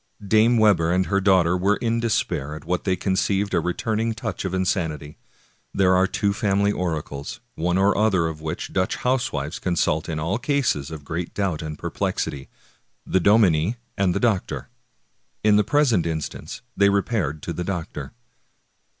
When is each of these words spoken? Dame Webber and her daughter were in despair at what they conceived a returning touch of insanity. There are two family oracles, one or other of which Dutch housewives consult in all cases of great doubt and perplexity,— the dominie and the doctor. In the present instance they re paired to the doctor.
Dame 0.27 0.57
Webber 0.57 0.91
and 0.91 1.05
her 1.05 1.21
daughter 1.21 1.55
were 1.55 1.75
in 1.75 1.99
despair 1.99 2.55
at 2.55 2.65
what 2.65 2.85
they 2.85 2.95
conceived 2.95 3.53
a 3.53 3.59
returning 3.59 4.15
touch 4.15 4.45
of 4.45 4.53
insanity. 4.55 5.19
There 5.75 5.95
are 5.95 6.07
two 6.07 6.33
family 6.33 6.71
oracles, 6.71 7.39
one 7.53 7.77
or 7.77 7.95
other 7.95 8.25
of 8.25 8.41
which 8.41 8.73
Dutch 8.73 8.95
housewives 8.95 9.59
consult 9.59 10.09
in 10.09 10.19
all 10.19 10.39
cases 10.39 10.89
of 10.89 11.05
great 11.05 11.35
doubt 11.35 11.61
and 11.61 11.77
perplexity,— 11.77 12.49
the 13.13 13.19
dominie 13.19 13.75
and 13.95 14.15
the 14.15 14.19
doctor. 14.19 14.69
In 15.43 15.55
the 15.57 15.63
present 15.63 16.07
instance 16.07 16.63
they 16.75 16.89
re 16.89 17.03
paired 17.03 17.43
to 17.43 17.53
the 17.53 17.63
doctor. 17.63 18.13